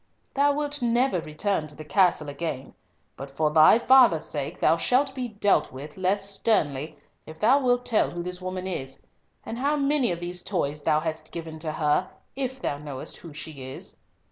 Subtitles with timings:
[0.33, 2.73] Thou wilt never return to the castle again,
[3.15, 7.85] but for thy father's sake thou shalt be dealt with less sternly, if thou wilt
[7.85, 9.03] tell who this woman is,
[9.45, 13.31] and how many of these toys thou hast given to her, if thou knowest who
[13.31, 13.99] she is."